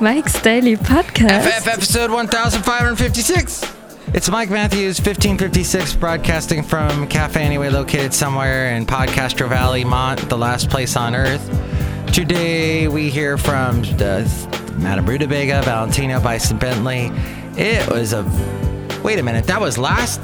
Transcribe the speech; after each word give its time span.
Mike's 0.00 0.42
Daily 0.42 0.76
Podcast. 0.76 1.48
FF 1.62 1.66
episode 1.68 2.10
1556. 2.10 3.74
It's 4.08 4.28
Mike 4.28 4.50
Matthews, 4.50 4.98
1556, 4.98 5.94
broadcasting 5.96 6.62
from 6.62 7.06
Cafe 7.08 7.42
Anyway, 7.42 7.70
located 7.70 8.12
somewhere 8.12 8.76
in 8.76 8.84
Podcastro 8.84 9.48
Valley, 9.48 9.82
Mont, 9.82 10.28
the 10.28 10.36
last 10.36 10.68
place 10.68 10.96
on 10.96 11.14
earth. 11.14 11.42
Today 12.12 12.88
we 12.88 13.08
hear 13.08 13.38
from 13.38 13.80
uh, 14.00 14.28
Madame 14.74 15.06
Rutabaga, 15.06 15.62
Valentino, 15.62 16.20
Bison 16.20 16.58
Bentley. 16.58 17.10
It 17.56 17.88
was 17.88 18.12
a. 18.12 18.22
Wait 19.02 19.18
a 19.18 19.22
minute, 19.22 19.46
that 19.46 19.60
was 19.60 19.78
last? 19.78 20.20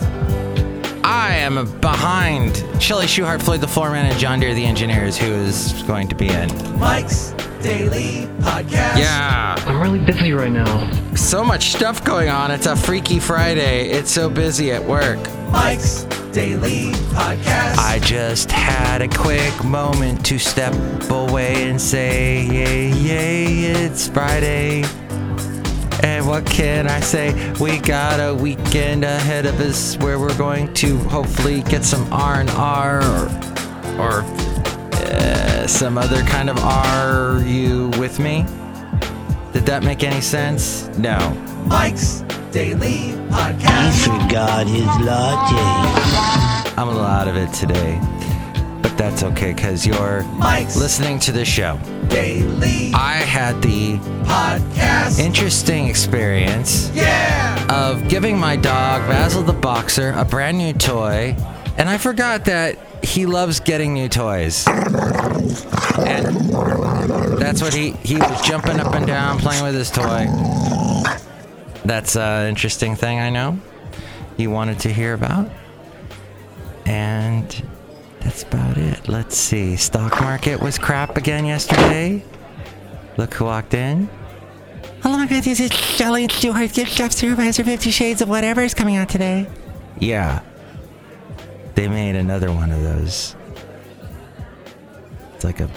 I 1.03 1.37
am 1.37 1.81
behind 1.81 2.57
Chili 2.79 3.07
Shuhart, 3.07 3.41
Floyd 3.43 3.63
the 3.63 3.67
Floorman, 3.67 4.05
and 4.05 4.19
John 4.19 4.39
Deere 4.39 4.53
the 4.53 4.67
Engineers, 4.67 5.17
who 5.17 5.33
is 5.33 5.83
going 5.85 6.09
to 6.09 6.15
be 6.15 6.29
in. 6.29 6.79
Mike's 6.79 7.33
Daily 7.63 8.27
Podcast. 8.39 8.99
Yeah. 8.99 9.55
I'm 9.67 9.81
really 9.81 9.99
busy 9.99 10.33
right 10.33 10.51
now. 10.51 10.91
So 11.15 11.45
much 11.45 11.73
stuff 11.73 12.03
going 12.05 12.31
on. 12.31 12.51
It's 12.51 12.67
a 12.67 12.75
Freaky 12.75 13.19
Friday. 13.19 13.91
It's 13.91 14.11
so 14.11 14.31
busy 14.31 14.73
at 14.73 14.83
work. 14.83 15.19
Mike's 15.51 16.05
Daily 16.33 16.93
Podcast. 17.13 17.77
I 17.77 17.99
just 18.03 18.51
had 18.51 19.03
a 19.03 19.09
quick 19.09 19.63
moment 19.63 20.25
to 20.27 20.39
step 20.39 20.73
away 21.11 21.69
and 21.69 21.81
say, 21.81 22.47
yay, 22.47 22.93
yay, 22.93 23.65
it's 23.65 24.09
Friday. 24.09 24.85
And 26.03 26.27
what 26.27 26.47
can 26.47 26.89
I 26.89 27.01
say? 27.01 27.53
We 27.61 27.79
got 27.79 28.21
a 28.21 28.35
weekend 28.35 29.05
ahead 29.05 29.45
of 29.45 29.61
us 29.61 29.99
where 29.99 30.19
we're 30.19 30.37
going 30.39 30.73
to 30.75 30.97
hopefully 31.01 31.63
get 31.65 31.85
some 31.85 32.11
R&R 32.11 33.03
or, 33.03 33.27
or 34.01 34.23
some 35.71 35.97
other 35.97 36.23
kind 36.25 36.51
of 36.51 36.59
are 36.59 37.41
You 37.47 37.91
with 37.91 38.19
me? 38.19 38.45
Did 39.53 39.67
that 39.67 39.83
make 39.85 40.03
any 40.03 40.21
sense? 40.21 40.89
No. 40.99 41.31
Mike's 41.67 42.23
Daily 42.51 43.15
Podcast. 43.31 44.05
Disregard 44.05 44.67
his 44.67 44.87
logic. 45.07 46.77
I'm 46.77 46.89
a 46.89 46.91
little 46.91 47.07
out 47.07 47.29
of 47.29 47.37
it 47.37 47.53
today. 47.55 48.01
But 48.83 48.99
that's 48.99 49.23
okay 49.23 49.53
because 49.53 49.87
you're 49.87 50.25
Mike's 50.39 50.77
listening 50.77 51.21
to 51.21 51.33
the 51.33 51.45
show. 51.45 51.79
Daily 52.09 52.93
I 52.93 53.15
had 53.15 53.63
the 53.63 53.97
Podcast. 54.25 55.21
interesting 55.21 55.87
experience 55.87 56.91
yeah. 56.93 57.67
of 57.71 58.09
giving 58.09 58.37
my 58.37 58.57
dog 58.57 59.09
Basil 59.09 59.43
the 59.43 59.53
Boxer 59.53 60.13
a 60.17 60.25
brand 60.25 60.59
new 60.59 60.73
toy, 60.73 61.37
and 61.79 61.89
I 61.89 61.97
forgot 61.97 62.45
that 62.47 62.90
he 63.03 63.27
loves 63.27 63.61
getting 63.61 63.95
new 63.95 64.09
toys. 64.09 64.67
And 64.67 66.37
that's 67.39 67.63
what 67.63 67.75
he 67.75 67.93
he 68.03 68.17
was 68.17 68.43
jumping 68.43 68.81
up 68.81 68.95
and 68.95 69.07
down 69.07 69.39
playing 69.39 69.63
with 69.65 69.75
his 69.75 69.91
toy. 69.91 70.27
That's 71.85 72.17
an 72.17 72.49
interesting 72.49 72.97
thing 72.97 73.19
I 73.19 73.31
know. 73.31 73.59
He 74.37 74.47
wanted 74.47 74.79
to 74.81 74.93
hear 74.93 75.15
about. 75.15 75.51
And 76.87 77.63
that's 78.21 78.43
about 78.43 78.77
it. 78.79 79.09
Let's 79.09 79.37
see. 79.37 79.77
Stock 79.77 80.21
market 80.21 80.61
was 80.61 80.79
crap 80.79 81.17
again 81.17 81.45
yesterday. 81.45 82.25
Look 83.17 83.35
who 83.35 83.45
walked 83.47 83.75
in. 83.75 84.09
Hello, 85.03 85.17
my 85.17 85.27
God, 85.27 85.43
this 85.43 85.61
is 85.61 85.73
Shelly 85.73 86.29
Stuart, 86.29 86.73
gift 86.75 86.93
shop 86.93 87.13
supervisor, 87.13 87.65
Fifty 87.65 87.91
Shades 87.91 88.21
of 88.21 88.29
Whatever 88.29 88.63
is 88.63 88.75
coming 88.75 88.97
out 88.97 89.09
today. 89.09 89.47
Yeah. 89.99 90.43
They 91.81 91.89
made 91.89 92.15
another 92.15 92.53
one 92.53 92.73
of 92.73 92.83
those. 92.83 93.35
It's 95.35 95.45
like 95.45 95.61
a 95.61 95.71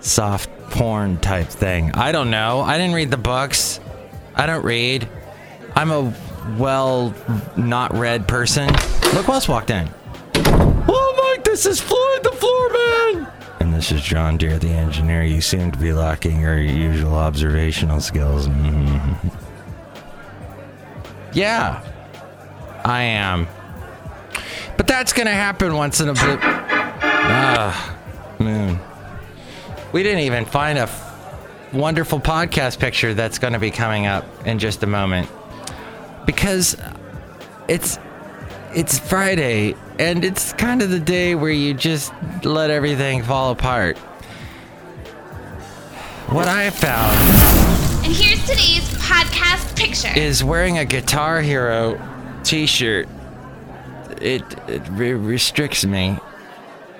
soft 0.00 0.48
porn 0.70 1.18
type 1.18 1.48
thing. 1.48 1.90
I 1.92 2.12
don't 2.12 2.30
know. 2.30 2.62
I 2.62 2.78
didn't 2.78 2.94
read 2.94 3.10
the 3.10 3.18
books. 3.18 3.78
I 4.34 4.46
don't 4.46 4.64
read. 4.64 5.06
I'm 5.76 5.90
a 5.90 6.14
well 6.56 7.12
not 7.58 7.92
read 7.92 8.26
person. 8.26 8.68
Look 9.12 9.26
who 9.26 9.32
else 9.34 9.46
walked 9.46 9.68
in. 9.68 9.90
Oh, 10.34 11.34
Mike, 11.36 11.44
this 11.44 11.66
is 11.66 11.78
Floyd 11.78 12.22
the 12.22 12.30
Floorman. 12.30 13.30
And 13.60 13.74
this 13.74 13.92
is 13.92 14.00
John 14.00 14.38
Deere, 14.38 14.58
the 14.58 14.70
engineer. 14.70 15.24
You 15.24 15.42
seem 15.42 15.70
to 15.72 15.78
be 15.78 15.92
lacking 15.92 16.40
your 16.40 16.58
usual 16.58 17.16
observational 17.16 18.00
skills. 18.00 18.48
Mhm. 18.48 19.30
Yeah, 21.34 21.82
I 22.82 23.02
am. 23.02 23.46
But 24.98 25.02
that's 25.04 25.12
gonna 25.12 25.30
happen 25.30 25.74
once 25.74 26.00
in 26.00 26.08
a 26.08 26.12
blue. 26.12 26.38
Ah, 26.42 27.96
moon. 28.40 28.80
We 29.92 30.02
didn't 30.02 30.22
even 30.22 30.44
find 30.44 30.76
a 30.76 30.82
f- 30.82 31.72
wonderful 31.72 32.18
podcast 32.18 32.80
picture 32.80 33.14
that's 33.14 33.38
gonna 33.38 33.60
be 33.60 33.70
coming 33.70 34.06
up 34.08 34.24
in 34.44 34.58
just 34.58 34.82
a 34.82 34.88
moment 34.88 35.30
because 36.26 36.76
it's 37.68 38.00
it's 38.74 38.98
Friday 38.98 39.76
and 40.00 40.24
it's 40.24 40.52
kind 40.54 40.82
of 40.82 40.90
the 40.90 40.98
day 40.98 41.36
where 41.36 41.52
you 41.52 41.74
just 41.74 42.12
let 42.42 42.70
everything 42.70 43.22
fall 43.22 43.52
apart. 43.52 43.96
What 46.26 46.48
I 46.48 46.64
have 46.64 46.74
found 46.74 47.16
And 48.04 48.12
here's 48.12 48.40
today's 48.44 48.82
podcast 48.98 49.76
picture. 49.76 50.18
is 50.18 50.42
wearing 50.42 50.78
a 50.78 50.84
Guitar 50.84 51.40
Hero 51.40 52.00
t-shirt. 52.42 53.08
It, 54.22 54.42
it 54.68 54.82
re- 54.90 55.14
restricts 55.14 55.84
me. 55.84 56.18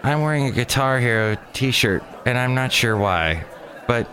I'm 0.02 0.22
wearing 0.22 0.46
a 0.46 0.50
Guitar 0.50 1.00
Hero 1.00 1.36
t-shirt 1.52 2.02
and 2.24 2.38
I'm 2.38 2.54
not 2.54 2.72
sure 2.72 2.96
why. 2.96 3.44
But 3.86 4.08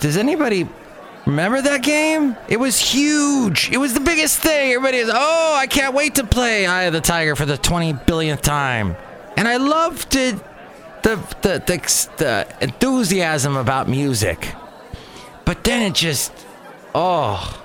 does 0.00 0.16
anybody 0.16 0.68
remember 1.26 1.62
that 1.62 1.82
game? 1.82 2.36
It 2.48 2.58
was 2.58 2.78
huge. 2.78 3.70
It 3.70 3.78
was 3.78 3.94
the 3.94 4.00
biggest 4.00 4.38
thing. 4.38 4.72
Everybody 4.72 5.00
was, 5.02 5.10
"Oh, 5.12 5.54
I 5.56 5.66
can't 5.66 5.94
wait 5.94 6.16
to 6.16 6.24
play 6.24 6.66
Eye 6.66 6.84
of 6.84 6.92
the 6.92 7.00
Tiger 7.00 7.36
for 7.36 7.46
the 7.46 7.56
20 7.56 7.92
billionth 7.92 8.42
time." 8.42 8.96
And 9.36 9.46
I 9.46 9.56
loved 9.56 10.14
it 10.16 10.36
the 11.02 11.16
the 11.42 11.62
the, 11.66 12.08
the 12.16 12.46
enthusiasm 12.60 13.56
about 13.56 13.88
music. 13.88 14.54
But 15.44 15.62
then 15.64 15.82
it 15.82 15.94
just 15.94 16.32
oh 16.94 17.62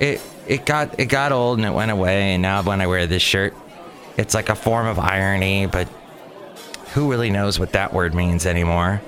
it 0.00 0.20
it 0.48 0.64
got 0.64 0.98
it 0.98 1.06
got 1.06 1.30
old 1.30 1.58
and 1.58 1.66
it 1.66 1.70
went 1.70 1.90
away. 1.90 2.34
And 2.34 2.42
now 2.42 2.62
when 2.62 2.80
I 2.80 2.86
wear 2.86 3.06
this 3.06 3.22
shirt 3.22 3.54
it's 4.16 4.34
like 4.34 4.48
a 4.48 4.54
form 4.56 4.86
of 4.86 4.98
irony 4.98 5.66
but 5.66 5.88
who 6.94 7.10
really 7.10 7.30
knows 7.30 7.58
what 7.58 7.72
that 7.72 7.92
word 7.92 8.14
means 8.14 8.46
anymore? 8.46 9.00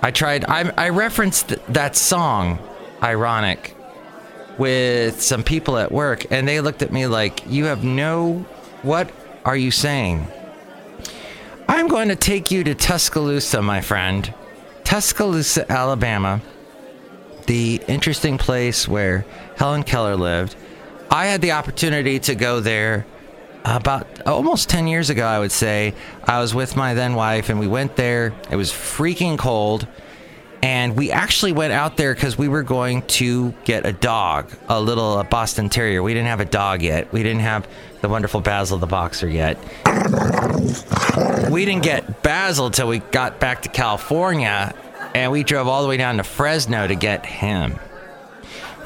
I 0.00 0.10
tried 0.10 0.44
I 0.46 0.72
I 0.76 0.88
referenced 0.88 1.54
that 1.72 1.94
song 1.94 2.58
ironic 3.02 3.76
with 4.58 5.22
some 5.22 5.42
people 5.42 5.78
at 5.78 5.92
work 5.92 6.26
and 6.30 6.48
they 6.48 6.60
looked 6.60 6.82
at 6.82 6.92
me 6.92 7.06
like 7.06 7.46
you 7.46 7.66
have 7.66 7.84
no 7.84 8.44
what 8.82 9.10
are 9.44 9.56
you 9.56 9.70
saying? 9.70 10.26
I'm 11.68 11.88
going 11.88 12.08
to 12.08 12.16
take 12.16 12.50
you 12.50 12.64
to 12.64 12.74
Tuscaloosa 12.74 13.62
my 13.62 13.80
friend. 13.80 14.32
Tuscaloosa 14.84 15.70
Alabama 15.70 16.40
the 17.46 17.80
interesting 17.88 18.38
place 18.38 18.86
where 18.88 19.24
Helen 19.56 19.82
Keller 19.82 20.16
lived. 20.16 20.56
I 21.10 21.26
had 21.26 21.40
the 21.40 21.52
opportunity 21.52 22.18
to 22.20 22.34
go 22.34 22.60
there 22.60 23.06
about 23.64 24.26
almost 24.26 24.68
10 24.68 24.86
years 24.86 25.10
ago, 25.10 25.26
I 25.26 25.38
would 25.38 25.52
say. 25.52 25.94
I 26.24 26.40
was 26.40 26.54
with 26.54 26.76
my 26.76 26.94
then 26.94 27.14
wife 27.14 27.48
and 27.48 27.60
we 27.60 27.68
went 27.68 27.96
there. 27.96 28.32
It 28.50 28.56
was 28.56 28.70
freaking 28.70 29.38
cold. 29.38 29.86
And 30.62 30.96
we 30.96 31.10
actually 31.10 31.52
went 31.52 31.72
out 31.72 31.96
there 31.96 32.14
because 32.14 32.38
we 32.38 32.46
were 32.46 32.62
going 32.62 33.02
to 33.02 33.50
get 33.64 33.84
a 33.84 33.92
dog, 33.92 34.48
a 34.68 34.80
little 34.80 35.18
a 35.18 35.24
Boston 35.24 35.68
Terrier. 35.68 36.04
We 36.04 36.14
didn't 36.14 36.28
have 36.28 36.38
a 36.38 36.44
dog 36.44 36.82
yet. 36.82 37.12
We 37.12 37.24
didn't 37.24 37.40
have 37.40 37.66
the 38.00 38.08
wonderful 38.08 38.40
Basil 38.40 38.78
the 38.78 38.86
Boxer 38.86 39.28
yet. 39.28 39.58
We 41.50 41.64
didn't 41.64 41.82
get 41.82 42.22
Basil 42.22 42.70
till 42.70 42.86
we 42.86 43.00
got 43.00 43.40
back 43.40 43.62
to 43.62 43.68
California 43.68 44.72
and 45.14 45.30
we 45.30 45.42
drove 45.44 45.68
all 45.68 45.82
the 45.82 45.88
way 45.88 45.96
down 45.96 46.16
to 46.16 46.24
Fresno 46.24 46.86
to 46.86 46.94
get 46.94 47.26
him. 47.26 47.78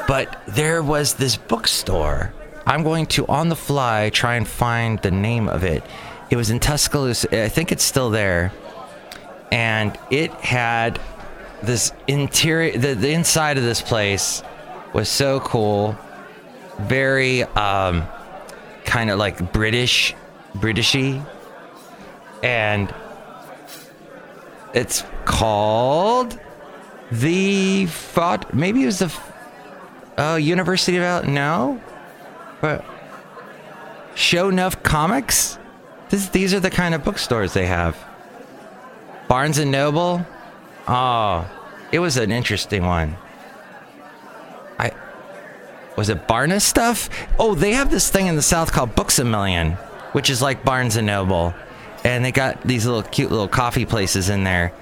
But 0.08 0.42
there 0.46 0.82
was 0.82 1.14
this 1.14 1.36
bookstore. 1.36 2.32
I'm 2.66 2.82
going 2.82 3.06
to, 3.06 3.26
on 3.26 3.48
the 3.48 3.56
fly, 3.56 4.10
try 4.10 4.36
and 4.36 4.46
find 4.46 5.00
the 5.00 5.10
name 5.10 5.48
of 5.48 5.64
it. 5.64 5.82
It 6.30 6.36
was 6.36 6.50
in 6.50 6.58
Tuscaloosa. 6.60 7.44
I 7.44 7.48
think 7.48 7.72
it's 7.72 7.84
still 7.84 8.10
there. 8.10 8.52
And 9.52 9.96
it 10.10 10.32
had 10.32 11.00
this 11.62 11.92
interior, 12.08 12.76
the, 12.76 12.94
the 12.94 13.12
inside 13.12 13.58
of 13.58 13.64
this 13.64 13.80
place 13.80 14.42
was 14.92 15.08
so 15.08 15.40
cool. 15.40 15.96
Very, 16.80 17.44
um, 17.44 18.04
kind 18.84 19.10
of 19.10 19.18
like 19.18 19.52
British, 19.52 20.14
Britishy. 20.54 21.24
And 22.42 22.92
it's 24.74 25.04
called 25.26 26.40
the 27.12 27.86
Fought. 27.86 28.54
Maybe 28.54 28.82
it 28.82 28.86
was 28.86 29.00
the 29.00 29.14
oh 30.16 30.36
University 30.36 30.96
of 30.96 31.02
Al. 31.02 31.22
No, 31.24 31.80
but 32.62 32.84
Show 34.14 34.48
Enough 34.48 34.82
Comics. 34.82 35.58
This, 36.08 36.28
these 36.30 36.54
are 36.54 36.60
the 36.60 36.70
kind 36.70 36.94
of 36.94 37.04
bookstores 37.04 37.52
they 37.52 37.66
have. 37.66 37.96
Barnes 39.28 39.58
and 39.58 39.70
Noble. 39.70 40.24
Oh, 40.88 41.50
it 41.92 41.98
was 41.98 42.16
an 42.16 42.30
interesting 42.30 42.86
one. 42.86 43.16
I 44.78 44.92
was 45.96 46.08
it 46.08 46.26
Barnes 46.26 46.64
stuff? 46.64 47.10
Oh, 47.38 47.54
they 47.54 47.72
have 47.72 47.90
this 47.90 48.08
thing 48.08 48.26
in 48.26 48.36
the 48.36 48.42
South 48.42 48.72
called 48.72 48.94
Books 48.94 49.18
a 49.18 49.24
Million, 49.24 49.72
which 50.12 50.30
is 50.30 50.40
like 50.40 50.64
Barnes 50.64 50.96
and 50.96 51.06
Noble, 51.06 51.54
and 52.04 52.24
they 52.24 52.32
got 52.32 52.62
these 52.62 52.86
little 52.86 53.02
cute 53.02 53.30
little 53.30 53.48
coffee 53.48 53.84
places 53.84 54.28
in 54.28 54.44
there, 54.44 54.72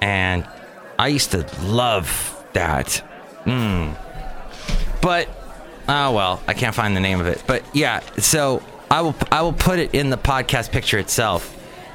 and 0.00 0.46
I 0.98 1.08
used 1.08 1.32
to 1.32 1.46
love 1.62 2.44
that. 2.52 3.02
Mm. 3.44 3.96
But 5.00 5.28
oh 5.88 6.12
well, 6.12 6.42
I 6.46 6.54
can't 6.54 6.74
find 6.74 6.96
the 6.96 7.00
name 7.00 7.20
of 7.20 7.26
it. 7.26 7.42
But 7.46 7.64
yeah, 7.74 8.00
so 8.18 8.62
I 8.90 9.00
will 9.02 9.14
I 9.30 9.42
will 9.42 9.52
put 9.52 9.78
it 9.78 9.94
in 9.94 10.10
the 10.10 10.18
podcast 10.18 10.70
picture 10.70 10.98
itself, 10.98 11.54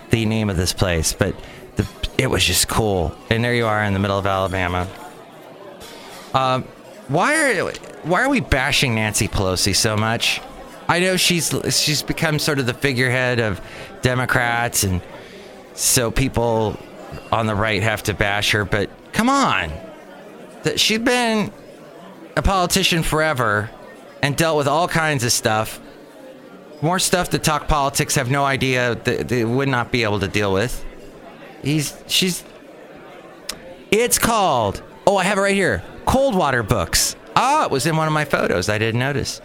the 0.09 0.25
name 0.25 0.49
of 0.49 0.57
this 0.57 0.73
place. 0.73 1.13
But 1.13 1.35
the 1.75 1.87
it 2.17 2.27
was 2.27 2.43
just 2.43 2.67
cool, 2.67 3.15
and 3.29 3.43
there 3.43 3.53
you 3.53 3.65
are 3.65 3.83
in 3.83 3.93
the 3.93 3.99
middle 3.99 4.17
of 4.17 4.25
Alabama. 4.25 4.87
Um, 6.33 6.63
why 7.07 7.35
are 7.35 7.71
why 8.03 8.23
are 8.23 8.29
we 8.29 8.39
bashing 8.39 8.95
Nancy 8.95 9.27
Pelosi 9.27 9.75
so 9.75 9.97
much? 9.97 10.41
I 10.87 10.99
know 10.99 11.17
she's 11.17 11.53
she's 11.69 12.03
become 12.03 12.39
sort 12.39 12.59
of 12.59 12.65
the 12.65 12.73
figurehead 12.73 13.39
of 13.39 13.61
Democrats, 14.01 14.83
and 14.83 15.01
so 15.73 16.11
people 16.11 16.77
on 17.31 17.45
the 17.45 17.55
right 17.55 17.81
have 17.81 18.03
to 18.03 18.13
bash 18.13 18.51
her. 18.51 18.65
But 18.65 18.89
come 19.13 19.29
on, 19.29 19.71
that 20.63 20.79
she's 20.79 20.99
been 20.99 21.51
a 22.35 22.41
politician 22.41 23.03
forever 23.03 23.69
and 24.21 24.35
dealt 24.35 24.57
with 24.57 24.67
all 24.67 24.87
kinds 24.87 25.23
of 25.23 25.31
stuff. 25.31 25.79
More 26.81 26.99
stuff 26.99 27.29
that 27.31 27.43
talk 27.43 27.67
politics 27.67 28.15
have 28.15 28.31
no 28.31 28.43
idea 28.43 28.95
that 28.95 29.27
they 29.27 29.45
would 29.45 29.69
not 29.69 29.91
be 29.91 30.03
able 30.03 30.19
to 30.19 30.27
deal 30.27 30.51
with. 30.51 30.83
He's 31.61 31.95
she's. 32.07 32.43
It's 33.91 34.17
called. 34.17 34.81
Oh, 35.05 35.17
I 35.17 35.23
have 35.23 35.37
it 35.37 35.41
right 35.41 35.55
here. 35.55 35.83
Cold 36.05 36.35
Water 36.35 36.63
Books. 36.63 37.15
Ah, 37.35 37.65
it 37.65 37.71
was 37.71 37.85
in 37.85 37.97
one 37.97 38.07
of 38.07 38.13
my 38.13 38.25
photos. 38.25 38.69
I 38.69 38.77
didn't 38.77 38.99
notice. 38.99 39.41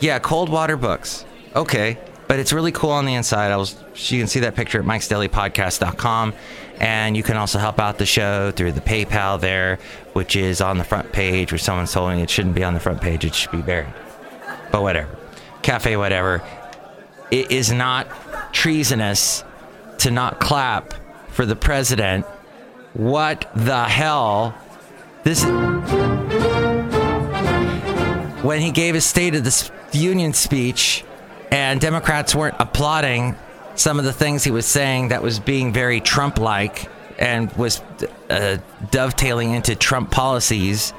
Yeah, 0.00 0.18
Cold 0.18 0.48
Water 0.48 0.76
Books. 0.76 1.24
Okay, 1.54 1.98
but 2.26 2.38
it's 2.38 2.52
really 2.52 2.72
cool 2.72 2.90
on 2.90 3.04
the 3.04 3.14
inside. 3.14 3.50
I 3.50 3.56
was. 3.56 3.76
You 4.10 4.20
can 4.20 4.28
see 4.28 4.40
that 4.40 4.54
picture 4.54 4.80
at 4.80 4.86
mikesdailypodcast.com, 4.86 6.34
and 6.80 7.16
you 7.16 7.22
can 7.22 7.36
also 7.36 7.58
help 7.58 7.80
out 7.80 7.98
the 7.98 8.06
show 8.06 8.50
through 8.50 8.72
the 8.72 8.80
PayPal 8.80 9.40
there, 9.40 9.78
which 10.12 10.36
is 10.36 10.60
on 10.60 10.78
the 10.78 10.84
front 10.84 11.12
page. 11.12 11.52
Where 11.52 11.58
someone's 11.58 11.94
me 11.94 12.22
it 12.22 12.30
shouldn't 12.30 12.54
be 12.54 12.64
on 12.64 12.74
the 12.74 12.80
front 12.80 13.00
page; 13.00 13.24
it 13.24 13.34
should 13.34 13.50
be 13.50 13.62
buried. 13.62 13.92
But 14.70 14.82
whatever, 14.82 15.16
cafe, 15.62 15.96
whatever. 15.96 16.42
It 17.30 17.50
is 17.50 17.72
not 17.72 18.08
treasonous 18.52 19.44
to 19.98 20.10
not 20.10 20.40
clap 20.40 20.94
for 21.28 21.44
the 21.44 21.56
president. 21.56 22.24
What 22.94 23.50
the 23.54 23.84
hell? 23.84 24.56
This 25.24 25.44
when 28.42 28.60
he 28.60 28.70
gave 28.70 28.94
his 28.94 29.04
State 29.04 29.34
of 29.34 29.44
the 29.44 29.70
Union 29.92 30.32
speech, 30.32 31.04
and 31.50 31.80
Democrats 31.80 32.34
weren't 32.34 32.56
applauding 32.58 33.36
some 33.78 33.98
of 33.98 34.04
the 34.04 34.12
things 34.12 34.44
he 34.44 34.50
was 34.50 34.66
saying 34.66 35.08
that 35.08 35.22
was 35.22 35.38
being 35.38 35.72
very 35.72 36.00
Trump 36.00 36.38
like 36.38 36.90
and 37.18 37.52
was 37.52 37.80
uh, 38.28 38.58
dovetailing 38.90 39.52
into 39.54 39.74
Trump 39.76 40.10
policies, 40.10 40.92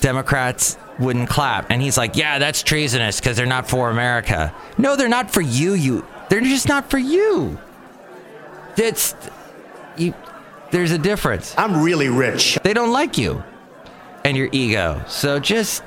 Democrats 0.00 0.76
wouldn't 0.98 1.28
clap. 1.28 1.70
And 1.70 1.80
he's 1.80 1.96
like, 1.96 2.16
yeah, 2.16 2.38
that's 2.38 2.62
treasonous 2.62 3.18
because 3.18 3.36
they're 3.36 3.46
not 3.46 3.68
for 3.68 3.90
America. 3.90 4.54
No, 4.78 4.94
they're 4.94 5.08
not 5.08 5.30
for 5.30 5.40
you. 5.40 5.72
You, 5.72 6.06
they're 6.28 6.40
just 6.40 6.68
not 6.68 6.90
for 6.90 6.98
you. 6.98 7.58
It's 8.76 9.14
you. 9.96 10.14
There's 10.70 10.90
a 10.90 10.98
difference. 10.98 11.54
I'm 11.56 11.82
really 11.82 12.08
rich. 12.08 12.58
They 12.62 12.74
don't 12.74 12.92
like 12.92 13.16
you 13.16 13.42
and 14.24 14.36
your 14.36 14.48
ego. 14.52 15.02
So 15.06 15.38
just 15.38 15.82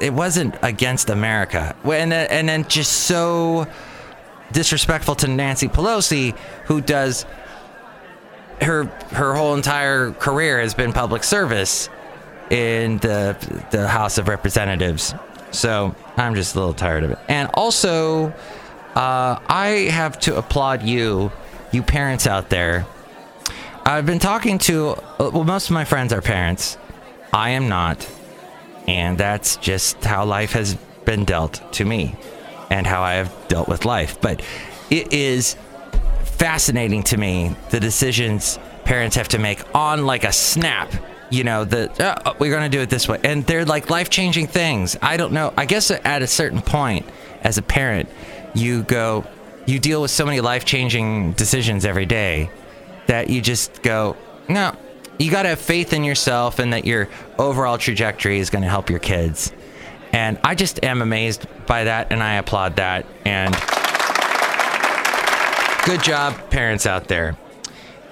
it 0.00 0.12
wasn't 0.12 0.56
against 0.62 1.08
America. 1.08 1.76
And 1.84 2.12
and 2.12 2.48
then 2.48 2.66
just 2.66 2.92
so 2.92 3.68
disrespectful 4.52 5.14
to 5.16 5.28
Nancy 5.28 5.68
Pelosi, 5.68 6.36
who 6.66 6.80
does 6.80 7.24
her 8.60 8.84
her 9.12 9.34
whole 9.34 9.54
entire 9.54 10.12
career 10.12 10.60
has 10.60 10.74
been 10.74 10.92
public 10.92 11.24
service 11.24 11.88
in 12.50 12.98
the 12.98 13.36
the 13.70 13.88
House 13.88 14.18
of 14.18 14.28
Representatives. 14.28 15.14
So 15.50 15.94
I'm 16.16 16.34
just 16.34 16.54
a 16.54 16.58
little 16.58 16.74
tired 16.74 17.04
of 17.04 17.10
it. 17.12 17.18
And 17.28 17.50
also, 17.54 18.28
uh, 18.94 19.38
I 19.46 19.88
have 19.90 20.18
to 20.20 20.36
applaud 20.36 20.82
you, 20.82 21.30
you 21.72 21.82
parents 21.82 22.26
out 22.26 22.48
there. 22.48 22.86
I've 23.84 24.06
been 24.06 24.18
talking 24.18 24.58
to 24.58 24.90
uh, 24.90 25.30
well, 25.32 25.44
most 25.44 25.66
of 25.66 25.74
my 25.74 25.84
friends 25.84 26.12
are 26.12 26.22
parents. 26.22 26.78
I 27.32 27.50
am 27.50 27.68
not, 27.68 28.08
and 28.86 29.16
that's 29.16 29.56
just 29.56 30.04
how 30.04 30.24
life 30.24 30.52
has 30.52 30.74
been 31.04 31.24
dealt 31.24 31.60
to 31.72 31.84
me, 31.84 32.14
and 32.72 32.86
how 32.86 33.02
I 33.02 33.14
have 33.14 33.48
dealt 33.48 33.68
with 33.68 33.84
life. 33.84 34.18
But 34.20 34.42
it 34.90 35.12
is 35.12 35.56
fascinating 36.24 37.02
to 37.04 37.16
me 37.16 37.54
the 37.70 37.78
decisions 37.78 38.58
parents 38.84 39.14
have 39.14 39.28
to 39.28 39.38
make 39.38 39.62
on 39.76 40.06
like 40.06 40.24
a 40.24 40.32
snap 40.32 40.92
you 41.30 41.44
know 41.44 41.64
that 41.64 42.00
uh, 42.00 42.34
we're 42.38 42.50
going 42.50 42.68
to 42.68 42.76
do 42.76 42.82
it 42.82 42.90
this 42.90 43.08
way. 43.08 43.18
And 43.22 43.46
they're 43.46 43.64
like 43.64 43.88
life-changing 43.88 44.48
things. 44.48 44.96
I 45.00 45.16
don't 45.16 45.32
know 45.32 45.52
i 45.56 45.66
guess 45.66 45.90
at 45.90 46.22
a 46.22 46.26
certain 46.26 46.62
point 46.62 47.06
as 47.42 47.58
a 47.58 47.62
parent 47.62 48.08
you 48.54 48.82
go 48.84 49.24
you 49.66 49.78
deal 49.78 50.02
with 50.02 50.10
so 50.10 50.24
many 50.24 50.40
life-changing 50.40 51.32
decisions 51.32 51.84
every 51.84 52.06
day 52.06 52.50
that 53.06 53.30
you 53.30 53.40
just 53.40 53.82
go 53.82 54.16
no 54.48 54.74
you 55.18 55.30
got 55.30 55.44
to 55.44 55.50
have 55.50 55.60
faith 55.60 55.92
in 55.92 56.04
yourself 56.04 56.58
and 56.58 56.72
that 56.72 56.84
your 56.84 57.08
overall 57.38 57.78
trajectory 57.78 58.38
is 58.38 58.50
going 58.50 58.62
to 58.62 58.68
help 58.68 58.90
your 58.90 58.98
kids 58.98 59.52
and 60.12 60.38
i 60.44 60.54
just 60.54 60.82
am 60.84 61.02
amazed 61.02 61.46
by 61.66 61.84
that 61.84 62.08
and 62.10 62.22
i 62.22 62.34
applaud 62.34 62.76
that 62.76 63.06
and 63.24 63.54
Good 65.84 66.04
job, 66.04 66.48
parents 66.50 66.86
out 66.86 67.08
there. 67.08 67.36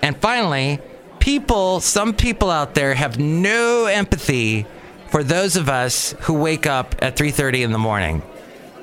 And 0.03 0.17
finally, 0.17 0.81
people, 1.21 1.79
some 1.79 2.15
people 2.15 2.51
out 2.51 2.75
there 2.75 2.95
have 2.95 3.21
no 3.21 3.87
empathy 3.87 4.67
for 5.09 5.23
those 5.23 5.55
of 5.55 5.69
us 5.69 6.17
who 6.23 6.35
wake 6.35 6.67
up 6.67 6.97
at 6.99 7.15
3:30 7.15 7.63
in 7.63 7.71
the 7.71 7.79
morning. 7.79 8.23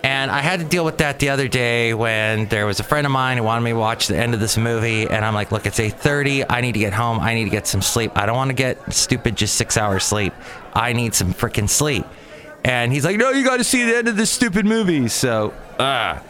And 0.04 0.32
I 0.32 0.40
had 0.40 0.62
to 0.62 0.66
deal 0.66 0.86
with 0.86 1.00
that 1.00 1.20
the 1.20 1.32
other 1.32 1.50
day 1.50 1.94
when 1.94 2.46
there 2.48 2.66
was 2.66 2.80
a 2.80 2.84
friend 2.84 3.06
of 3.06 3.12
mine 3.12 3.38
who 3.38 3.44
wanted 3.44 3.66
me 3.66 3.72
to 3.72 3.78
watch 3.78 4.08
the 4.08 4.16
end 4.16 4.34
of 4.34 4.40
this 4.40 4.56
movie, 4.56 5.06
and 5.06 5.26
I'm 5.26 5.34
like, 5.34 5.52
"Look, 5.52 5.66
it's 5.66 5.82
8:30. 5.82 6.46
I 6.50 6.62
need 6.62 6.72
to 6.72 6.80
get 6.80 6.94
home. 6.94 7.20
I 7.20 7.34
need 7.34 7.44
to 7.44 7.50
get 7.50 7.68
some 7.68 7.82
sleep. 7.82 8.14
I 8.16 8.26
don't 8.26 8.38
want 8.38 8.52
to 8.52 8.56
get 8.56 8.94
stupid 8.94 9.36
just 9.36 9.56
six 9.56 9.76
hours 9.76 10.06
sleep. 10.06 10.34
I 10.74 10.94
need 10.94 11.14
some 11.14 11.34
freaking 11.34 11.68
sleep." 11.68 12.06
And 12.64 12.92
he's 12.92 13.06
like, 13.06 13.18
"No, 13.18 13.32
you 13.32 13.44
got 13.44 13.58
to 13.58 13.64
see 13.64 13.84
the 13.84 13.98
end 13.98 14.08
of 14.08 14.18
this 14.18 14.30
stupid 14.30 14.66
movie." 14.66 15.08
So, 15.08 15.54
ah. 15.80 16.22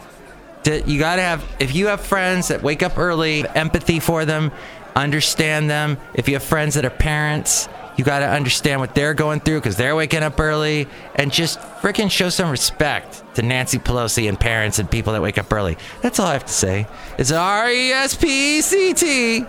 Uh, 0.66 0.82
you 0.84 0.98
got 0.98 1.16
to 1.16 1.22
have 1.22 1.42
if 1.58 1.74
you 1.74 1.86
have 1.86 2.00
friends 2.00 2.48
that 2.48 2.62
wake 2.62 2.82
up 2.82 2.98
early 2.98 3.46
empathy 3.54 4.00
for 4.00 4.26
them 4.26 4.52
understand 4.94 5.70
them. 5.70 5.96
If 6.12 6.28
you 6.28 6.34
have 6.34 6.42
friends 6.42 6.74
that 6.74 6.84
are 6.84 6.90
parents 6.90 7.68
you 7.98 8.04
got 8.04 8.20
to 8.20 8.28
understand 8.28 8.80
what 8.80 8.94
they're 8.94 9.12
going 9.12 9.40
through 9.40 9.58
because 9.58 9.76
they're 9.76 9.96
waking 9.96 10.22
up 10.22 10.38
early. 10.38 10.86
And 11.16 11.32
just 11.32 11.58
freaking 11.58 12.08
show 12.08 12.28
some 12.28 12.48
respect 12.48 13.24
to 13.34 13.42
nancy 13.42 13.78
pelosi 13.78 14.28
and 14.28 14.38
parents 14.38 14.78
and 14.78 14.88
people 14.88 15.12
that 15.14 15.20
wake 15.20 15.36
up 15.36 15.52
early. 15.52 15.76
That's 16.00 16.20
all 16.20 16.28
i 16.28 16.34
have 16.34 16.46
to 16.46 16.52
say. 16.52 16.86
It's 17.18 17.32
r-e-s-p-c-t 17.32 19.44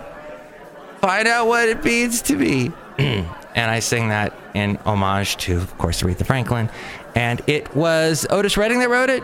find 1.00 1.28
out 1.28 1.46
what 1.46 1.68
it 1.68 1.82
means 1.82 2.20
to 2.20 2.36
me 2.36 2.72
and 3.54 3.70
i 3.70 3.78
sing 3.78 4.08
that 4.08 4.32
in 4.54 4.76
homage 4.84 5.36
to 5.36 5.56
of 5.56 5.76
course 5.78 6.02
aretha 6.02 6.24
franklin 6.24 6.70
and 7.14 7.42
it 7.46 7.74
was 7.74 8.26
otis 8.30 8.56
redding 8.56 8.80
that 8.80 8.88
wrote 8.88 9.10
it 9.10 9.22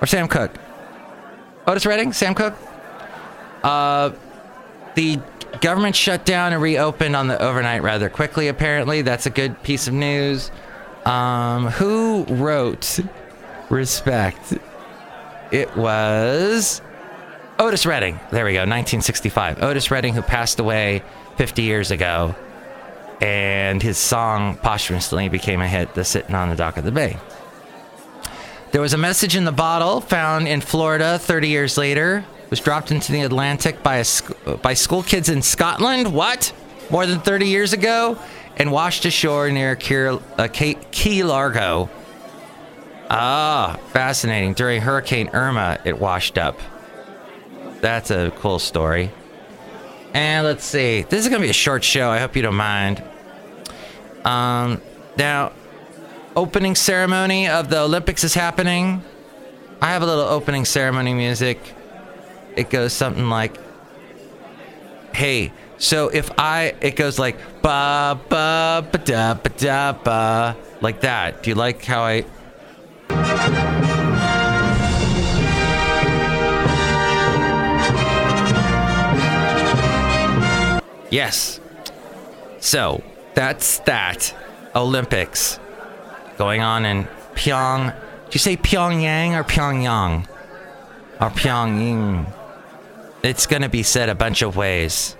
or 0.00 0.06
sam 0.06 0.28
cooke 0.28 0.52
Otis 1.66 1.86
Redding, 1.86 2.12
Sam 2.12 2.34
Cooke. 2.34 2.56
Uh, 3.62 4.10
the 4.94 5.20
government 5.60 5.94
shut 5.94 6.24
down 6.24 6.52
and 6.52 6.60
reopened 6.60 7.14
on 7.14 7.28
the 7.28 7.40
overnight 7.40 7.82
rather 7.82 8.08
quickly. 8.08 8.48
Apparently, 8.48 9.02
that's 9.02 9.26
a 9.26 9.30
good 9.30 9.62
piece 9.62 9.86
of 9.86 9.94
news. 9.94 10.50
Um, 11.04 11.66
who 11.66 12.24
wrote 12.24 12.98
"Respect"? 13.68 14.54
It 15.52 15.76
was 15.76 16.82
Otis 17.58 17.86
Redding. 17.86 18.18
There 18.30 18.44
we 18.44 18.52
go, 18.52 18.60
1965. 18.60 19.62
Otis 19.62 19.90
Redding, 19.90 20.14
who 20.14 20.22
passed 20.22 20.58
away 20.60 21.02
50 21.36 21.62
years 21.62 21.90
ago, 21.90 22.34
and 23.20 23.82
his 23.82 23.98
song 23.98 24.56
posthumously 24.56 25.28
became 25.28 25.60
a 25.60 25.68
hit. 25.68 25.94
The 25.94 26.04
sitting 26.04 26.34
on 26.34 26.48
the 26.48 26.56
dock 26.56 26.76
of 26.76 26.84
the 26.84 26.92
bay. 26.92 27.18
There 28.72 28.80
was 28.80 28.92
a 28.92 28.98
message 28.98 29.34
in 29.34 29.44
the 29.44 29.52
bottle 29.52 30.00
found 30.00 30.46
in 30.46 30.60
Florida 30.60 31.18
30 31.18 31.48
years 31.48 31.76
later. 31.76 32.24
Was 32.50 32.60
dropped 32.60 32.90
into 32.90 33.12
the 33.12 33.22
Atlantic 33.22 33.82
by, 33.82 33.96
a, 33.96 34.56
by 34.56 34.74
school 34.74 35.02
kids 35.02 35.28
in 35.28 35.42
Scotland. 35.42 36.12
What? 36.12 36.52
More 36.90 37.06
than 37.06 37.20
30 37.20 37.46
years 37.46 37.72
ago? 37.72 38.18
And 38.56 38.72
washed 38.72 39.04
ashore 39.04 39.50
near 39.50 39.72
uh, 39.72 40.48
Key 40.48 41.22
Largo. 41.22 41.88
Ah, 43.08 43.78
fascinating. 43.92 44.54
During 44.54 44.80
Hurricane 44.80 45.30
Irma, 45.32 45.78
it 45.84 45.98
washed 45.98 46.38
up. 46.38 46.58
That's 47.80 48.10
a 48.10 48.32
cool 48.36 48.58
story. 48.58 49.10
And 50.14 50.46
let's 50.46 50.64
see. 50.64 51.02
This 51.02 51.24
is 51.24 51.28
gonna 51.28 51.42
be 51.42 51.50
a 51.50 51.52
short 51.52 51.82
show. 51.82 52.10
I 52.10 52.18
hope 52.18 52.36
you 52.36 52.42
don't 52.42 52.54
mind. 52.54 53.02
Um, 54.24 54.80
now, 55.16 55.52
opening 56.36 56.74
ceremony 56.74 57.48
of 57.48 57.70
the 57.70 57.80
Olympics 57.80 58.24
is 58.24 58.34
happening. 58.34 59.02
I 59.80 59.92
have 59.92 60.02
a 60.02 60.06
little 60.06 60.24
opening 60.24 60.64
ceremony 60.64 61.14
music. 61.14 61.58
It 62.56 62.68
goes 62.68 62.92
something 62.92 63.28
like, 63.30 63.56
"Hey, 65.14 65.52
so 65.78 66.08
if 66.08 66.30
I," 66.36 66.74
it 66.80 66.96
goes 66.96 67.18
like 67.18 67.36
ba 67.62 68.18
ba 68.28 68.86
ba 68.90 68.98
da 68.98 69.34
ba 69.34 69.48
da 69.50 69.92
ba, 69.92 70.56
like 70.80 71.00
that. 71.00 71.42
Do 71.42 71.50
you 71.50 71.56
like 71.56 71.84
how 71.84 72.02
I? 72.02 72.24
Yes. 81.10 81.58
So 82.60 83.02
that's 83.34 83.78
that. 83.80 84.34
Olympics 84.74 85.58
going 86.38 86.62
on 86.62 86.84
in 86.84 87.04
Pyong. 87.34 87.92
Do 87.92 88.30
you 88.32 88.38
say 88.38 88.56
Pyongyang 88.56 89.38
or 89.38 89.44
Pyongyang? 89.44 90.26
Or 91.20 91.30
Pyongyang? 91.30 92.32
It's 93.22 93.46
going 93.46 93.62
to 93.62 93.68
be 93.68 93.82
said 93.82 94.08
a 94.08 94.14
bunch 94.14 94.42
of 94.42 94.56
ways. 94.56 95.16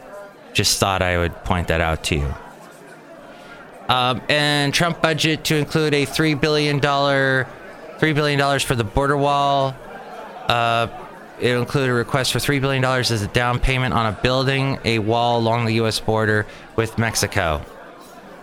Just 0.52 0.78
thought 0.78 1.02
I 1.02 1.18
would 1.18 1.34
point 1.44 1.68
that 1.68 1.80
out 1.80 2.04
to 2.04 2.16
you. 2.16 2.34
Um, 3.88 4.22
and 4.28 4.72
Trump 4.72 5.02
budget 5.02 5.44
to 5.44 5.56
include 5.56 5.94
a 5.94 6.04
three 6.04 6.34
billion 6.34 6.78
dollar, 6.78 7.48
three 7.98 8.12
billion 8.12 8.38
dollars 8.38 8.62
for 8.62 8.76
the 8.76 8.84
border 8.84 9.16
wall. 9.16 9.74
Uh, 10.46 10.86
it'll 11.40 11.62
include 11.62 11.90
a 11.90 11.92
request 11.92 12.32
for 12.32 12.38
three 12.38 12.60
billion 12.60 12.82
dollars 12.82 13.10
as 13.10 13.22
a 13.22 13.26
down 13.28 13.58
payment 13.58 13.92
on 13.92 14.06
a 14.06 14.12
building 14.22 14.78
a 14.84 15.00
wall 15.00 15.38
along 15.38 15.64
the 15.64 15.74
U.S. 15.74 15.98
border 15.98 16.46
with 16.76 16.98
Mexico. 16.98 17.62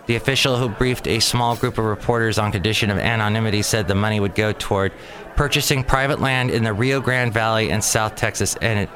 The 0.08 0.16
official 0.16 0.56
who 0.56 0.70
briefed 0.70 1.06
a 1.06 1.20
small 1.20 1.54
group 1.54 1.76
of 1.76 1.84
reporters 1.84 2.38
on 2.38 2.50
condition 2.50 2.88
of 2.88 2.96
anonymity 2.96 3.60
said 3.60 3.86
the 3.86 3.94
money 3.94 4.20
would 4.20 4.34
go 4.34 4.54
toward 4.54 4.90
purchasing 5.36 5.84
private 5.84 6.18
land 6.18 6.50
in 6.50 6.64
the 6.64 6.72
Rio 6.72 6.98
Grande 6.98 7.30
Valley 7.30 7.70
and 7.70 7.84
South 7.84 8.14
Texas 8.16 8.56
and 8.62 8.88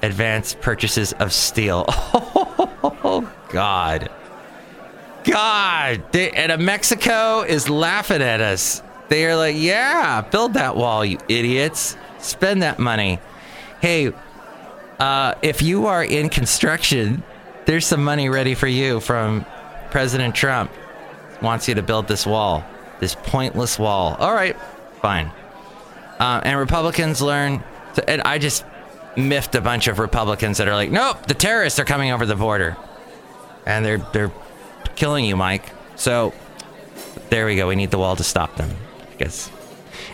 advanced 0.00 0.60
purchases 0.60 1.12
of 1.14 1.32
steel. 1.32 1.86
Oh, 2.82 3.30
God. 3.50 4.10
God. 5.24 6.02
They, 6.12 6.30
and 6.30 6.64
Mexico 6.64 7.42
is 7.42 7.68
laughing 7.68 8.22
at 8.22 8.40
us. 8.40 8.82
They 9.08 9.26
are 9.26 9.36
like, 9.36 9.56
yeah, 9.58 10.22
build 10.22 10.54
that 10.54 10.76
wall, 10.76 11.04
you 11.04 11.18
idiots. 11.28 11.96
Spend 12.20 12.62
that 12.62 12.78
money. 12.78 13.18
Hey, 13.82 14.12
uh, 14.98 15.34
if 15.42 15.60
you 15.60 15.86
are 15.86 16.02
in 16.02 16.30
construction, 16.30 17.22
there's 17.66 17.84
some 17.84 18.02
money 18.02 18.30
ready 18.30 18.54
for 18.54 18.66
you 18.66 19.00
from 19.00 19.44
President 19.90 20.34
Trump. 20.34 20.70
Wants 21.42 21.68
you 21.68 21.74
to 21.76 21.82
build 21.82 22.06
this 22.06 22.26
wall, 22.26 22.62
this 22.98 23.14
pointless 23.14 23.78
wall. 23.78 24.14
All 24.18 24.34
right, 24.34 24.54
fine. 25.00 25.32
Uh, 26.18 26.42
and 26.44 26.58
Republicans 26.58 27.22
learn, 27.22 27.64
to, 27.94 28.10
and 28.10 28.20
I 28.22 28.36
just 28.36 28.62
miffed 29.16 29.54
a 29.54 29.62
bunch 29.62 29.88
of 29.88 29.98
Republicans 29.98 30.58
that 30.58 30.68
are 30.68 30.74
like, 30.74 30.90
nope, 30.90 31.26
the 31.26 31.34
terrorists 31.34 31.78
are 31.78 31.86
coming 31.86 32.10
over 32.10 32.26
the 32.26 32.36
border, 32.36 32.76
and 33.64 33.86
they're 33.86 34.06
they're 34.12 34.30
killing 34.96 35.24
you, 35.24 35.34
Mike. 35.34 35.64
So 35.96 36.34
there 37.30 37.46
we 37.46 37.56
go. 37.56 37.68
We 37.68 37.74
need 37.74 37.90
the 37.90 37.98
wall 37.98 38.16
to 38.16 38.24
stop 38.24 38.56
them. 38.56 38.70
I 39.10 39.16
guess. 39.16 39.50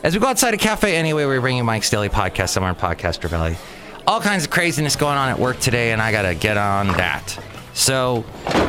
As 0.05 0.15
we 0.15 0.21
go 0.21 0.29
outside 0.29 0.55
a 0.55 0.59
cafe 0.59 0.97
anyway, 0.97 1.25
we're 1.25 1.41
bringing 1.41 1.65
Mike's 1.65 1.91
Daily 1.91 2.09
Podcast 2.09 2.51
somewhere 2.51 2.71
in 2.71 2.77
Podcaster 2.77 3.29
Valley. 3.29 3.57
All 4.07 4.21
kinds 4.21 4.45
of 4.45 4.51
craziness 4.51 4.95
going 4.95 5.19
on 5.19 5.29
at 5.29 5.41
work 5.41 5.59
today, 5.59 5.91
and 5.91 6.01
I 6.01 6.13
gotta 6.13 6.37
get 6.37 6.57
on 6.57 6.87
that. 6.89 7.37
So 7.77 8.25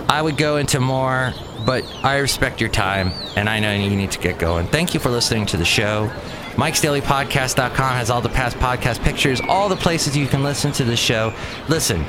I 0.10 0.22
would 0.22 0.36
go 0.36 0.58
into 0.58 0.82
more, 0.82 1.34
but 1.66 1.86
I 2.04 2.18
respect 2.18 2.60
your 2.60 2.70
time, 2.70 3.14
and 3.38 3.50
I 3.50 3.62
know 3.62 3.74
you 3.74 3.96
need 3.96 4.12
to 4.12 4.20
get 4.20 4.38
going. 4.38 4.68
Thank 4.68 4.94
you 4.94 5.00
for 5.00 5.10
listening 5.10 5.46
to 5.48 5.58
the 5.58 5.66
show. 5.66 6.12
Mike'sDailyPodcast.com 6.56 7.96
has 7.96 8.10
all 8.10 8.20
the 8.20 8.28
past 8.28 8.58
podcast 8.58 9.02
pictures, 9.04 9.40
all 9.40 9.70
the 9.70 9.78
places 9.78 10.18
you 10.18 10.28
can 10.28 10.44
listen 10.44 10.74
to 10.74 10.84
the 10.84 10.98
show. 10.98 11.34
Listen, 11.70 12.04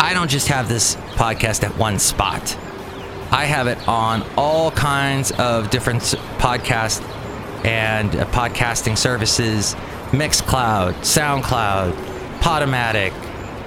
I 0.00 0.14
don't 0.14 0.28
just 0.28 0.48
have 0.48 0.68
this 0.68 0.96
podcast 1.14 1.62
at 1.62 1.76
one 1.78 2.00
spot. 2.00 2.56
I 3.30 3.44
have 3.44 3.68
it 3.68 3.86
on 3.86 4.28
all 4.36 4.72
kinds 4.72 5.30
of 5.32 5.70
different 5.70 6.02
podcast 6.38 7.02
and 7.64 8.16
uh, 8.16 8.24
podcasting 8.26 8.98
services 8.98 9.74
Mixcloud, 10.10 10.94
SoundCloud, 11.02 11.92
Podomatic. 12.40 13.12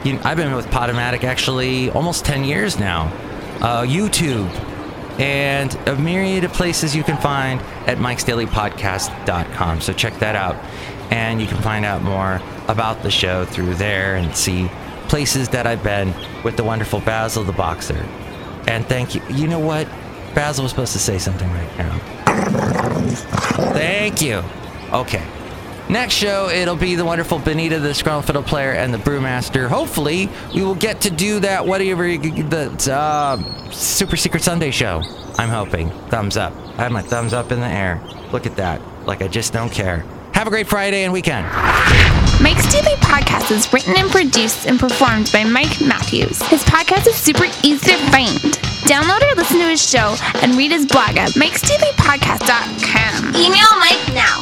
You, 0.03 0.19
I've 0.23 0.37
been 0.37 0.53
with 0.55 0.67
Podomatic 0.67 1.23
actually 1.23 1.89
almost 1.91 2.25
10 2.25 2.43
years 2.43 2.79
now. 2.79 3.11
Uh, 3.61 3.83
YouTube, 3.83 4.49
and 5.19 5.75
a 5.87 5.95
myriad 5.95 6.43
of 6.43 6.51
places 6.53 6.95
you 6.95 7.03
can 7.03 7.17
find 7.17 7.61
at 7.87 7.99
mikesdailypodcast.com. 7.99 9.81
So 9.81 9.93
check 9.93 10.17
that 10.19 10.35
out. 10.35 10.55
And 11.11 11.39
you 11.41 11.47
can 11.47 11.61
find 11.61 11.85
out 11.85 12.01
more 12.01 12.41
about 12.67 13.03
the 13.03 13.11
show 13.11 13.45
through 13.45 13.75
there 13.75 14.15
and 14.15 14.35
see 14.35 14.69
places 15.09 15.49
that 15.49 15.67
I've 15.67 15.83
been 15.83 16.13
with 16.43 16.57
the 16.57 16.63
wonderful 16.63 17.01
Basil 17.01 17.43
the 17.43 17.51
Boxer. 17.51 18.07
And 18.67 18.85
thank 18.87 19.13
you. 19.13 19.21
You 19.29 19.47
know 19.47 19.59
what? 19.59 19.87
Basil 20.33 20.63
was 20.63 20.71
supposed 20.71 20.93
to 20.93 20.99
say 20.99 21.17
something 21.19 21.51
right 21.51 21.77
now. 21.77 21.97
Thank 23.73 24.21
you. 24.21 24.41
Okay. 24.93 25.23
Next 25.91 26.13
show, 26.13 26.47
it'll 26.49 26.77
be 26.77 26.95
the 26.95 27.03
wonderful 27.03 27.37
Benita, 27.37 27.77
the 27.79 27.93
Scrum 27.93 28.23
Fiddle 28.23 28.43
Player, 28.43 28.71
and 28.71 28.93
the 28.93 28.97
Brewmaster. 28.97 29.67
Hopefully, 29.67 30.29
we 30.55 30.63
will 30.63 30.73
get 30.73 31.01
to 31.01 31.09
do 31.09 31.41
that 31.41 31.65
whatever 31.65 32.07
you- 32.07 32.43
the 32.43 32.71
uh, 32.93 33.37
Super 33.71 34.15
Secret 34.15 34.41
Sunday 34.41 34.71
show. 34.71 35.01
I'm 35.37 35.49
hoping. 35.49 35.89
Thumbs 36.09 36.37
up. 36.37 36.53
I 36.77 36.83
have 36.83 36.93
my 36.93 37.01
thumbs 37.01 37.33
up 37.33 37.51
in 37.51 37.59
the 37.59 37.67
air. 37.67 37.99
Look 38.31 38.45
at 38.45 38.55
that. 38.55 38.79
Like 39.05 39.21
I 39.21 39.27
just 39.27 39.51
don't 39.51 39.69
care. 39.71 40.05
Have 40.33 40.47
a 40.47 40.49
great 40.49 40.69
Friday 40.69 41.03
and 41.03 41.11
weekend. 41.11 41.45
Mike's 42.41 42.71
Daily 42.71 42.95
Podcast 43.01 43.51
is 43.51 43.67
written 43.73 43.93
and 43.97 44.09
produced 44.09 44.67
and 44.67 44.79
performed 44.79 45.29
by 45.33 45.43
Mike 45.43 45.81
Matthews. 45.81 46.41
His 46.43 46.63
podcast 46.63 47.05
is 47.07 47.15
super 47.15 47.43
easy 47.63 47.91
to 47.91 47.97
find. 48.11 48.29
Download 48.87 49.21
or 49.29 49.35
listen 49.35 49.59
to 49.59 49.67
his 49.67 49.85
show 49.85 50.15
and 50.41 50.55
read 50.55 50.71
his 50.71 50.85
blog 50.85 51.17
at 51.17 51.31
mikesdailypodcast.com. 51.31 53.35
Email 53.35 53.75
Mike 53.77 54.13
now 54.15 54.41